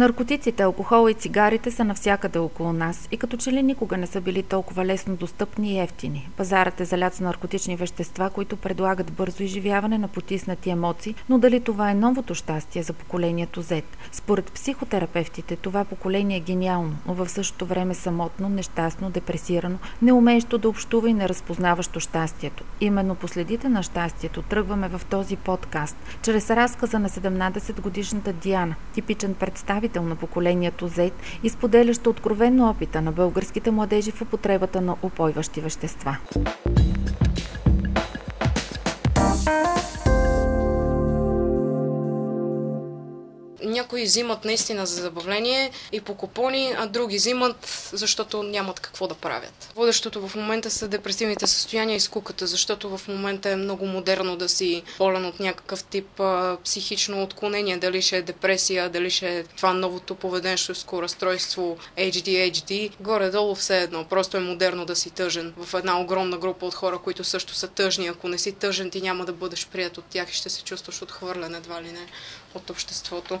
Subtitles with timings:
[0.00, 4.20] Наркотиците, алкохола и цигарите са навсякъде около нас и като че ли никога не са
[4.20, 6.28] били толкова лесно достъпни и ефтини.
[6.36, 11.60] Пазарът е залят с наркотични вещества, които предлагат бързо изживяване на потиснати емоции, но дали
[11.60, 13.82] това е новото щастие за поколението Z?
[14.12, 20.68] Според психотерапевтите това поколение е гениално, но в същото време самотно, нещастно, депресирано, неумеещо да
[20.68, 22.64] общува и неразпознаващо щастието.
[22.80, 29.34] Именно по следите на щастието тръгваме в този подкаст, чрез разказа на 17-годишната Диана, типичен
[29.34, 31.12] представител на поколението Z
[31.42, 31.50] и
[32.10, 36.16] откровенно опита на българските младежи в употребата на упойващи вещества.
[43.90, 49.14] Някои взимат наистина за забавление и по купони, а други взимат, защото нямат какво да
[49.14, 49.72] правят.
[49.76, 54.48] Водещото в момента са депресивните състояния и скуката, защото в момента е много модерно да
[54.48, 59.42] си болен от някакъв тип а, психично отклонение, дали ще е депресия, дали ще е
[59.44, 62.90] това новото поведенческо разстройство ADHD.
[63.00, 66.98] Горе-долу все едно, просто е модерно да си тъжен в една огромна група от хора,
[66.98, 68.06] които също са тъжни.
[68.06, 71.02] Ако не си тъжен, ти няма да бъдеш прият от тях и ще се чувстваш
[71.02, 72.06] отхвърлен едва ли не
[72.54, 73.40] от обществото.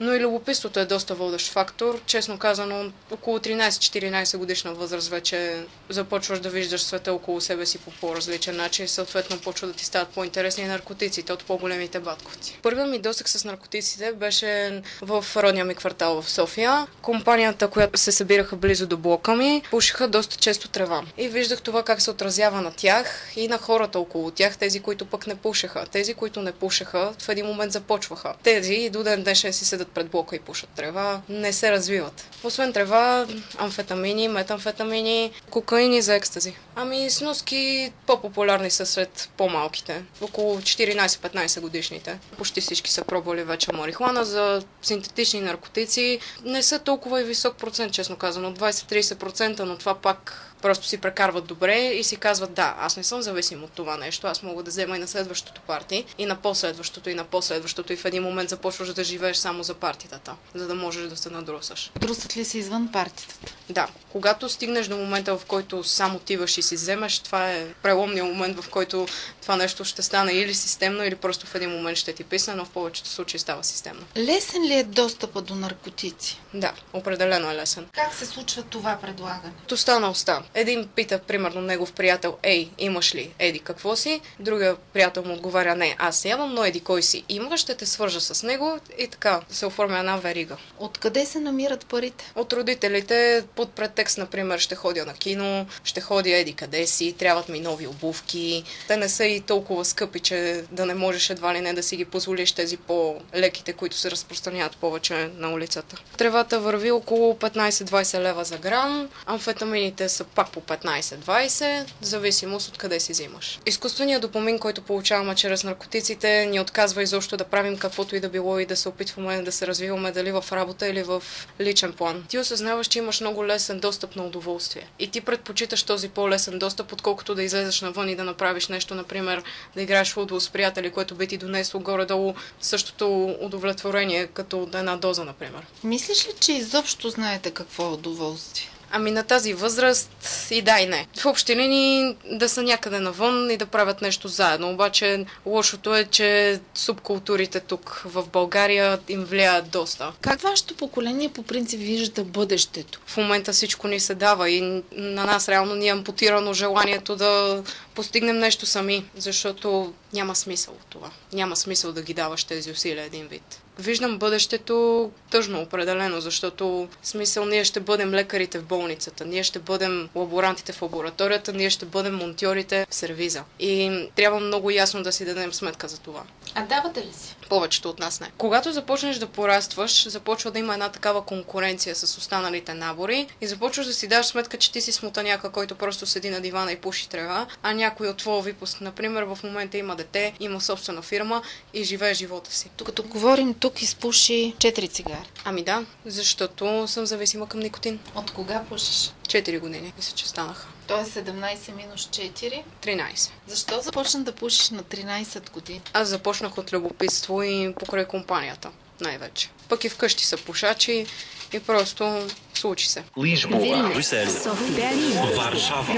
[0.00, 2.00] Но и любопитството е доста водещ фактор.
[2.06, 7.90] Честно казано, около 13-14 годишна възраст вече започваш да виждаш света около себе си по
[7.90, 12.58] по-различен начин съответно почва да ти стават по-интересни наркотиците от по-големите батковци.
[12.62, 16.86] Първият ми досек с наркотиците беше в родния ми квартал в София.
[17.02, 21.02] Компанията, която се събираха близо до блока ми, пушиха доста често трева.
[21.18, 25.04] И виждах това как се отразява на тях и на хората около тях, тези, които
[25.04, 25.86] пък не пушеха.
[25.92, 28.34] Тези, които не пушеха, в един момент започваха.
[28.42, 32.24] Тези и до ден днешен си седат пред блока и пушат трева, не се развиват.
[32.44, 33.26] Освен трева,
[33.58, 36.56] амфетамини, метамфетамини, кокаини за екстази.
[36.76, 42.18] Ами сноски по-популярни са сред по-малките, около 14-15 годишните.
[42.38, 46.20] Почти всички са пробвали вече марихуана за синтетични наркотици.
[46.44, 51.46] Не са толкова и висок процент, честно казано, 20-30%, но това пак просто си прекарват
[51.46, 54.70] добре и си казват, да, аз не съм зависим от това нещо, аз мога да
[54.70, 58.48] взема и на следващото парти, и на последващото, и на последващото, и в един момент
[58.48, 61.90] започваш да живееш само за партитата, за да можеш да се надрусаш.
[62.00, 63.52] Трусат ли се извън партитата?
[63.70, 68.28] Да, когато стигнеш до момента, в който само отиваш и си вземеш, това е преломният
[68.28, 69.06] момент, в който
[69.42, 72.64] това нещо ще стане или системно, или просто в един момент ще ти писне, но
[72.64, 74.02] в повечето случаи става системно.
[74.16, 76.40] Лесен ли е достъпа до наркотици?
[76.54, 77.86] Да, определено е лесен.
[77.92, 79.52] Как се случва това предлагане?
[79.62, 80.42] От уста на уста.
[80.54, 84.20] Един пита, примерно, негов приятел, ей, имаш ли еди какво си?
[84.40, 88.20] Другия приятел му отговаря, не, аз нямам, но еди кой си има, ще те свържа
[88.20, 90.56] с него и така се оформя една верига.
[90.78, 92.32] Откъде се намират парите?
[92.34, 97.48] От родителите под претекст, например, ще ходя на кино, ще ходя еди къде си, трябват
[97.48, 98.64] ми нови обувки.
[98.88, 101.96] Те не са и толкова скъпи, че да не можеш едва ли не да си
[101.96, 105.96] ги позволиш тези по-леките, които се разпространяват повече на улицата.
[106.18, 112.78] Тревата върви около 15-20 лева за грам, амфетамините са пак по 15-20, в зависимост от
[112.78, 113.58] къде си взимаш.
[113.66, 118.58] Изкуственият допамин, който получаваме чрез наркотиците, ни отказва изобщо да правим каквото и да било
[118.58, 121.22] и да се опитваме да се развиваме дали в работа или в
[121.60, 122.24] личен план.
[122.28, 124.88] Ти осъзнаваш, че имаш много лесен достъп на удоволствие.
[124.98, 129.42] И ти предпочиташ този по-лесен достъп, отколкото да излезеш навън и да направиш нещо, например,
[129.74, 135.24] да играеш футбол с приятели, което би ти донесло горе-долу същото удовлетворение, като една доза,
[135.24, 135.66] например.
[135.84, 138.73] Мислиш ли, че изобщо знаете какво е удоволствие?
[138.96, 140.10] Ами на тази възраст
[140.50, 141.06] и да и не.
[141.16, 144.70] В общи линии да са някъде навън и да правят нещо заедно.
[144.70, 150.12] Обаче лошото е, че субкултурите тук в България им влияят доста.
[150.20, 153.00] Как вашето поколение по принцип вижда бъдещето?
[153.06, 157.62] В момента всичко ни се дава и на нас реално ни е ампутирано желанието да
[157.94, 161.10] постигнем нещо сами, защото няма смисъл от това.
[161.32, 163.60] Няма смисъл да ги даваш тези усилия един вид.
[163.78, 170.08] Виждам бъдещето тъжно определено, защото смисъл ние ще бъдем лекарите в болницата, ние ще бъдем
[170.14, 173.44] лаборантите в лабораторията, ние ще бъдем монтьорите в сервиза.
[173.60, 176.22] И трябва много ясно да си дадем сметка за това.
[176.54, 177.36] А давате ли си?
[177.48, 178.30] Повечето от нас не.
[178.38, 183.86] Когато започнеш да порастваш, започва да има една такава конкуренция с останалите набори и започваш
[183.86, 187.08] да си даш сметка, че ти си смутаняка, който просто седи на дивана и пуши
[187.08, 191.42] трева, а някой от твоя випуск, например, в момента има дете, има собствена фирма
[191.74, 192.70] и живее живота си.
[192.76, 195.30] Тук като говорим, тук изпуши 4 цигари.
[195.44, 197.98] Ами да, защото съм зависима към никотин.
[198.14, 199.10] От кога пушиш?
[199.28, 200.66] 4 години, мисля, че станаха.
[200.86, 202.62] То е 17 минус 4.
[202.82, 203.30] 13.
[203.46, 205.80] Защо започна да пушиш на 13 години?
[205.92, 209.50] Аз започнах от любопитство и покрай компанията, най-вече.
[209.68, 211.06] Пък и вкъщи са пушачи
[211.52, 213.04] и просто случи се.
[213.16, 214.92] Lisboa, Брюсел, София,
[215.36, 215.94] Варшава,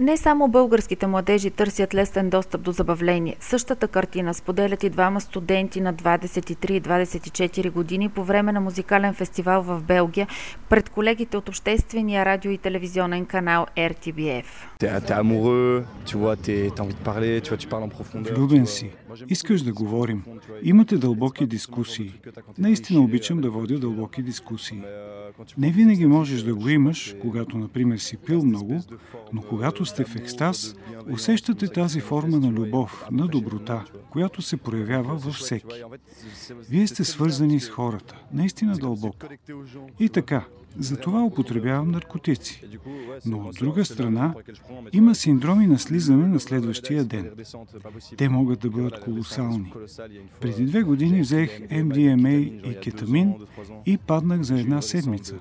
[0.00, 3.36] Не само българските младежи търсят лесен достъп до забавление.
[3.40, 9.14] Същата картина споделят и двама студенти на 23 и 24 години по време на музикален
[9.14, 10.28] фестивал в Белгия
[10.68, 14.44] пред колегите от обществения радио и телевизионен канал RTBF.
[17.80, 18.34] En profondeur.
[18.34, 18.90] Влюбен си.
[19.28, 20.22] Искаш да говорим.
[20.62, 22.14] Имате дълбоки дискусии.
[22.58, 24.82] Наистина обичам да водя дълбоки дискусии.
[25.58, 28.82] Не винаги можеш да го имаш, когато, например, си пил много,
[29.32, 30.74] но когато сте в екстаз,
[31.10, 35.82] усещате тази форма на любов, на доброта, която се проявява във всеки.
[36.70, 39.26] Вие сте свързани с хората, наистина дълбоко.
[40.00, 40.44] И така,
[40.78, 42.64] затова употребявам наркотици.
[43.26, 44.34] Но от друга страна,
[44.92, 47.30] има синдроми на слизане на следващия ден.
[48.16, 49.72] Те могат да бъдат колосални.
[50.40, 53.34] Преди две години взех MDMA и кетамин
[53.86, 55.34] и паднах за една седмица.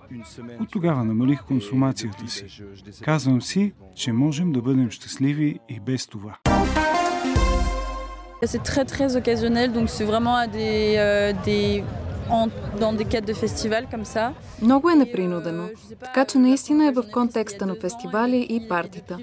[0.60, 2.62] От тогава намалих консумацията си.
[3.04, 6.38] Казвам си, че можем да бъдем щастливи и без това.
[8.42, 11.84] C'est très très occasionnel, donc c'est vraiment à des, euh, des
[14.62, 19.18] Много е непринудено, така че наистина е в контекста на фестивали и партита.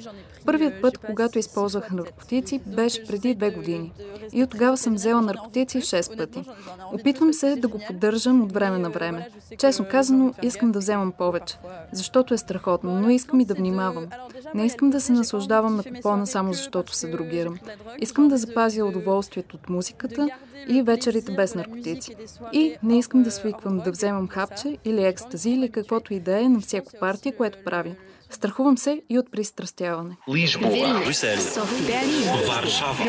[0.46, 3.92] Първият път, когато използвах наркотици, беше преди две години.
[4.32, 6.44] И от тогава съм взела наркотици 6 пъти.
[6.92, 9.28] Опитвам се да го поддържам от време на време.
[9.58, 11.58] Честно казано, искам да вземам повече,
[11.92, 14.06] защото е страхотно, но искам и да внимавам.
[14.54, 17.58] Не искам да се наслаждавам на купона само защото се другирам.
[17.98, 20.28] Искам да запазя удоволствието от музиката
[20.68, 22.14] и вечерите без наркотици.
[22.52, 26.48] И не искам да свиквам да вземам хапче или екстази или каквото и да е
[26.48, 27.94] на всяко партия, което правя.
[28.30, 30.16] Страхувам се и от пристрастяване.
[30.28, 32.00] Lisboa, Брюсел, София,
[32.48, 33.04] Варшава,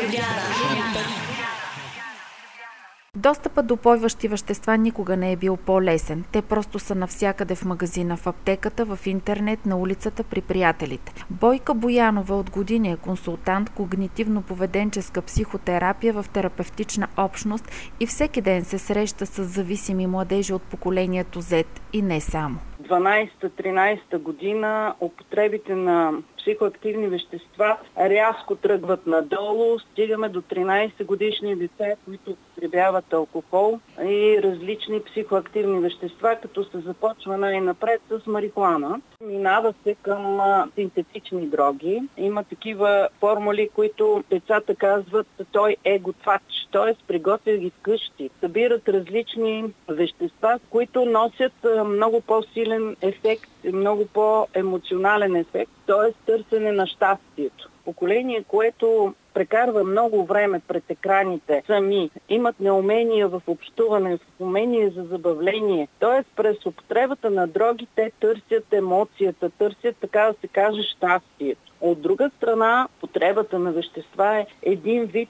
[3.18, 6.24] Достъпът до пойващи вещества никога не е бил по-лесен.
[6.32, 11.12] Те просто са навсякъде в магазина, в аптеката, в интернет, на улицата, при приятелите.
[11.30, 17.70] Бойка Боянова от години е консултант когнитивно-поведенческа психотерапия в терапевтична общност
[18.00, 22.58] и всеки ден се среща с зависими младежи от поколението Z и не само.
[22.82, 29.78] 12-13 година употребите на психоактивни вещества рязко тръгват надолу.
[29.78, 37.36] Стигаме до 13 годишни деца, които употребяват алкохол и различни психоактивни вещества, като се започва
[37.36, 39.00] най-напред с марихуана.
[39.24, 40.40] Минава се към
[40.74, 42.02] синтетични дроги.
[42.16, 46.42] Има такива формули, които децата казват, той е готвач,
[46.72, 46.94] т.е.
[47.06, 48.30] приготвя ги вкъщи.
[48.40, 51.52] Събират различни вещества, които носят
[51.86, 56.12] много по-силен ефект, много по-емоционален ефект, т.е.
[56.26, 57.70] търсене на щастието.
[57.84, 65.02] Поколение, което прекарва много време пред екраните сами, имат неумения в общуване, в умение за
[65.02, 65.88] забавление.
[66.00, 66.24] Т.е.
[66.36, 71.72] през употребата на дроги те търсят емоцията, търсят, така да се каже, щастието.
[71.80, 75.28] От друга страна, потребата на вещества е един вид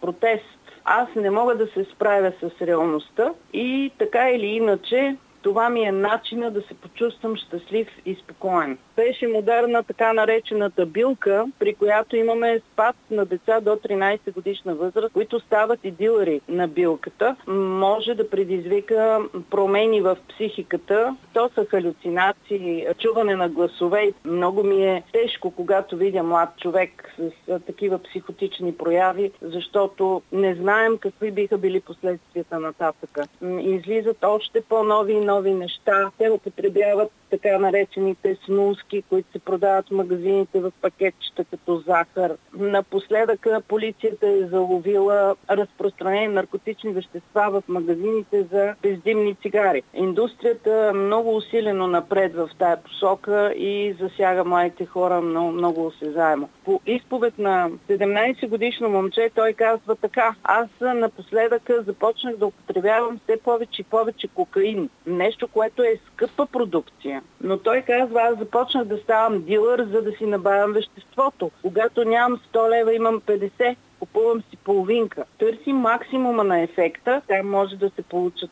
[0.00, 0.44] протест.
[0.84, 5.92] Аз не мога да се справя с реалността и така или иначе това ми е
[5.92, 8.78] начина да се почувствам щастлив и спокоен.
[8.96, 15.12] Беше модерна така наречената билка, при която имаме спад на деца до 13 годишна възраст,
[15.12, 17.36] които стават и дилери на билката.
[17.46, 19.20] Може да предизвика
[19.50, 21.16] промени в психиката.
[21.34, 24.12] То са халюцинации, чуване на гласове.
[24.24, 30.98] Много ми е тежко, когато видя млад човек с такива психотични прояви, защото не знаем
[30.98, 33.26] какви биха били последствията нататъка.
[33.40, 36.10] М, Излизат още по-нови нови неща.
[36.18, 42.36] Те употребяват така наречените снуски, които се продават в магазините в пакетчета като захар.
[42.58, 49.82] Напоследък полицията е заловила разпространение на наркотични вещества в магазините за бездимни цигари.
[49.94, 56.48] Индустрията много усилено напред в тая посока и засяга младите хора много, много осезаемо.
[56.64, 63.40] По изповед на 17 годишно момче той казва така, аз напоследък започнах да употребявам все
[63.42, 64.90] повече и повече кокаин.
[65.06, 67.19] Нещо, което е скъпа продукция.
[67.40, 71.50] Но той казва, аз започнах да ставам дилър, за да си набавям веществото.
[71.62, 73.76] Когато нямам 100 лева, имам 50.
[74.00, 75.24] Купувам си половинка.
[75.38, 77.22] Търси максимума на ефекта.
[77.28, 78.50] Там може да се получат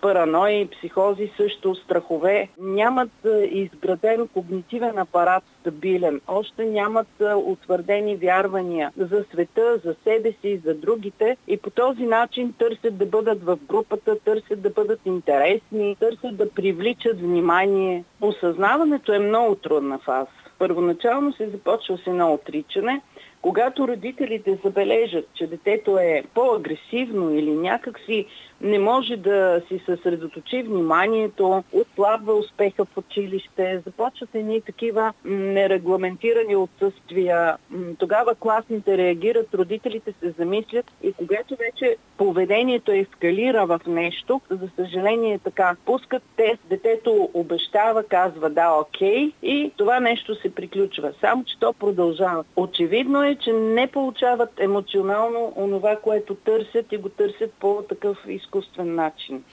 [0.00, 2.48] паранои, психози също, страхове.
[2.58, 3.10] Нямат
[3.50, 6.20] изграден когнитивен апарат стабилен.
[6.28, 12.54] Още нямат утвърдени вярвания за света, за себе си, за другите и по този начин
[12.58, 18.04] търсят да бъдат в групата, търсят да бъдат интересни, търсят да привличат внимание.
[18.20, 20.30] Осъзнаването е много трудна фаза.
[20.58, 23.02] Първоначално се започва с едно отричане,
[23.46, 28.26] когато родителите забележат, че детето е по-агресивно или някакси
[28.60, 37.56] не може да си съсредоточи вниманието, отслабва успеха в училище, започват едни такива нерегламентирани отсъствия.
[37.98, 45.34] Тогава класните реагират, родителите се замислят и когато вече поведението ескалира в нещо, за съжаление
[45.34, 51.12] е така, пускат тест, детето обещава, казва да, окей и това нещо се приключва.
[51.20, 52.44] Само, че то продължава.
[52.56, 58.94] Очевидно е, че не получават емоционално онова, което търсят и го търсят по такъв изкуствен
[58.94, 59.44] начин.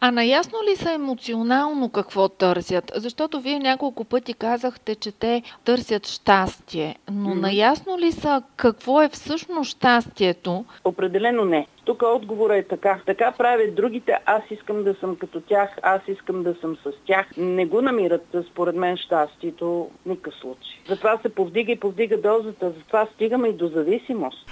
[0.00, 2.92] А наясно ли са емоционално какво търсят?
[2.94, 7.40] Защото вие няколко пъти казахте, че те търсят щастие, но mm-hmm.
[7.40, 10.64] наясно ли са какво е всъщност щастието?
[10.84, 11.66] Определено не.
[11.84, 13.00] Тук отговора е така.
[13.06, 17.26] Така правят другите, аз искам да съм като тях, аз искам да съм с тях.
[17.36, 20.78] Не го намират, според мен, щастието никакъв случай.
[20.88, 24.50] Затова се повдига и повдига дозата, затова стигаме и до зависимост.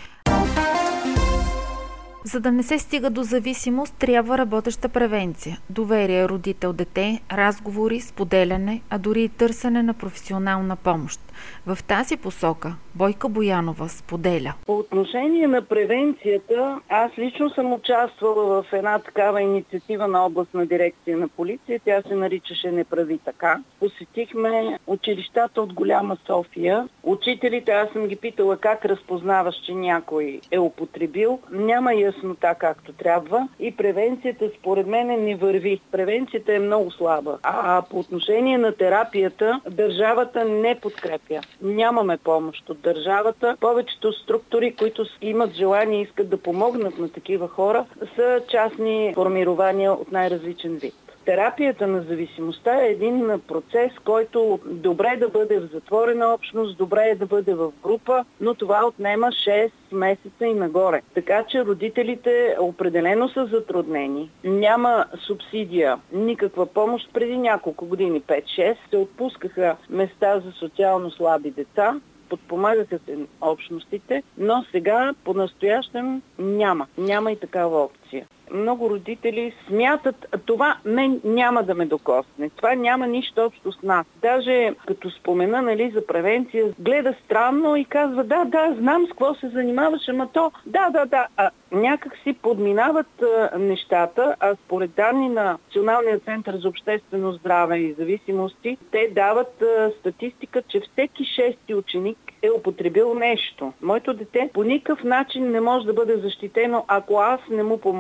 [2.26, 5.59] За да не се стига до зависимост, трябва работеща превенция.
[5.71, 11.25] Доверие родител-дете, разговори, споделяне, а дори и търсене на професионална помощ.
[11.66, 14.55] В тази посока Бойка Боянова споделя.
[14.66, 21.16] По отношение на превенцията, аз лично съм участвала в една такава инициатива на областна дирекция
[21.16, 21.81] на полиция.
[21.85, 23.62] Тя се наричаше Не прави така.
[23.81, 26.88] Посетихме училищата от Голяма София.
[27.02, 31.40] Учителите, аз съм ги питала как разпознаваш, че някой е употребил.
[31.50, 35.81] Няма яснота както трябва и превенцията според мен не върви.
[35.93, 37.38] Превенцията е много слаба.
[37.43, 41.47] А по отношение на терапията, държавата не подкрепя подкрепя.
[41.62, 43.56] Нямаме помощ от държавата.
[43.61, 49.92] Повечето структури, които имат желание и искат да помогнат на такива хора, са частни формирования
[49.92, 51.06] от най-различен вид.
[51.26, 57.04] Терапията на зависимостта е един процес, който добре е да бъде в затворена общност, добре
[57.04, 61.02] е да бъде в група, но това отнема 6 месеца и нагоре.
[61.14, 64.30] Така че родителите определено са затруднени.
[64.45, 67.11] Няма субсидия, никаква помощ.
[67.12, 74.64] Преди няколко години, 5-6, се отпускаха места за социално слаби деца подпомагаха се общностите, но
[74.71, 76.87] сега по-настоящем няма.
[76.99, 78.06] Няма и такава опция
[78.53, 82.51] много родители смятат, това мен няма да ме докосне.
[82.57, 84.07] Това няма нищо общо с нас.
[84.23, 89.35] Даже като спомена нали, за превенция, гледа странно и казва, да, да, знам с какво
[89.35, 91.27] се занимаваш, ама то, да, да, да.
[91.37, 97.79] А някак си подминават а, нещата, а според данни на Националния център за обществено здраве
[97.79, 103.73] и зависимости, те дават а, статистика, че всеки шести ученик е употребил нещо.
[103.83, 107.96] Моето дете по никакъв начин не може да бъде защитено, ако аз не му помогна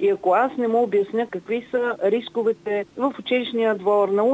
[0.00, 4.24] и ако аз не му обясня какви са рисковете в училищния двор, на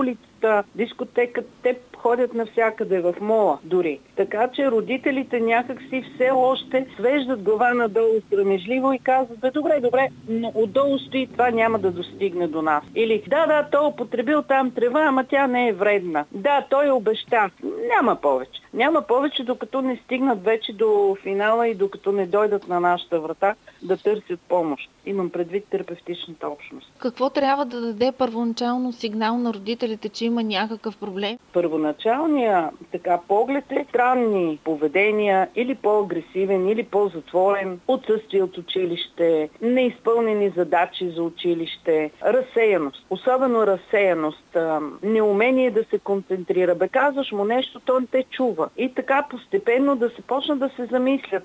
[0.40, 4.00] улицата, дискотеката, те ходят навсякъде, в мола дори.
[4.16, 10.09] Така че родителите някакси все още свеждат глава надолу срамежливо и казват, бе, добре, добре,
[10.28, 12.85] но отдолу стои, това няма да достигне до нас.
[12.94, 16.25] Или, да, да, той употребил там трева, ама тя не е вредна.
[16.32, 17.50] Да, той обеща.
[17.97, 18.61] Няма повече.
[18.75, 23.54] Няма повече, докато не стигнат вече до финала и докато не дойдат на нашата врата
[23.82, 24.90] да търсят помощ.
[25.06, 26.92] Имам предвид терапевтичната общност.
[26.99, 31.38] Какво трябва да даде първоначално сигнал на родителите, че има някакъв проблем?
[31.52, 41.10] Първоначалният така поглед е странни поведения или по-агресивен, или по-затворен, отсъствие от училище, неизпълнени задачи
[41.10, 44.56] за училище, разсеяност, особено разсеяност,
[45.02, 46.75] неумение да се концентрира.
[46.75, 48.68] Бе казваш му нещо, то не те чува.
[48.76, 51.44] И така постепенно да се почна да се замислят.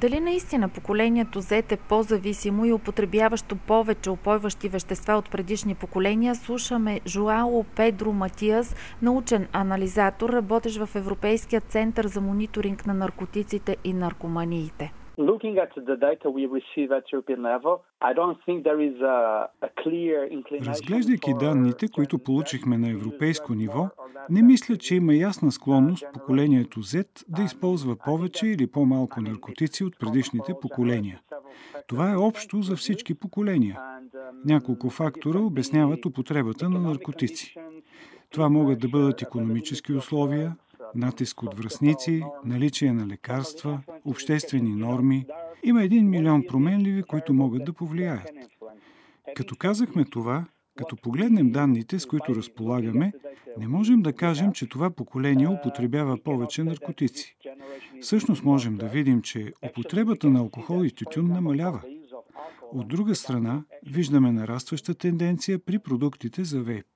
[0.00, 7.00] Дали наистина поколението Z е по-зависимо и употребяващо повече опойващи вещества от предишни поколения, слушаме
[7.06, 14.92] Жуало Педро Матиас, научен анализатор, работещ в Европейския център за мониторинг на наркотиците и наркоманиите.
[15.20, 19.18] Looking at the data we receive at European level, I don't think there is a,
[19.62, 20.70] a clear inclination.
[20.70, 23.88] Разглеждайки данните, които получихме на европейско ниво,
[24.30, 29.98] не мисля, че има ясна склонност поколението Z да използва повече или по-малко наркотици от
[29.98, 31.20] предишните поколения.
[31.86, 33.80] Това е общо за всички поколения.
[34.44, 37.54] Няколко фактора обясняват употребата на наркотици.
[38.30, 40.56] Това могат да бъдат економически условия,
[40.94, 45.26] натиск от връзници, наличие на лекарства, обществени норми.
[45.62, 48.30] Има един милион променливи, които могат да повлияят.
[49.34, 50.44] Като казахме това,
[50.76, 53.12] като погледнем данните, с които разполагаме,
[53.58, 57.36] не можем да кажем, че това поколение употребява повече наркотици.
[58.00, 61.82] Всъщност можем да видим, че употребата на алкохол и тютюн намалява.
[62.72, 66.86] От друга страна, виждаме нарастваща тенденция при продуктите за вейп.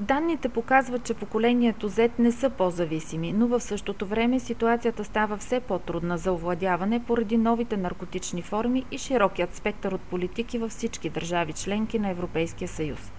[0.00, 5.60] Данните показват, че поколението Z не са по-зависими, но в същото време ситуацията става все
[5.60, 11.52] по-трудна за овладяване поради новите наркотични форми и широкият спектър от политики във всички държави
[11.52, 13.12] членки на Европейския съюз.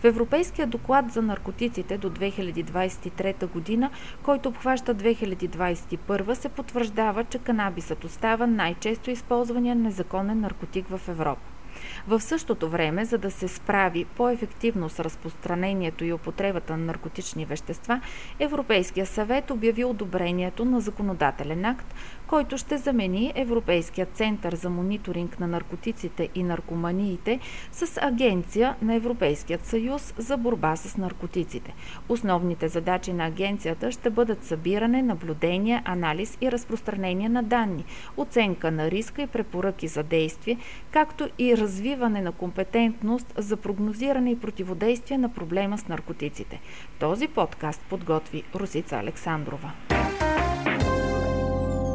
[0.00, 3.90] В Европейския доклад за наркотиците до 2023 година,
[4.22, 11.59] който обхваща 2021, се потвърждава, че канабисът остава най-често използвания незаконен наркотик в Европа.
[12.08, 18.00] В същото време, за да се справи по-ефективно с разпространението и употребата на наркотични вещества,
[18.38, 21.94] Европейския съвет обяви одобрението на законодателен акт,
[22.30, 27.40] който ще замени Европейския център за мониторинг на наркотиците и наркоманиите
[27.72, 31.74] с Агенция на Европейският съюз за борба с наркотиците.
[32.08, 37.84] Основните задачи на агенцията ще бъдат събиране, наблюдение, анализ и разпространение на данни,
[38.16, 40.58] оценка на риска и препоръки за действие,
[40.90, 46.60] както и развиване на компетентност за прогнозиране и противодействие на проблема с наркотиците.
[46.98, 49.72] Този подкаст подготви Русица Александрова.